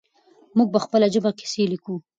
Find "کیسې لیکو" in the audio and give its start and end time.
1.39-1.95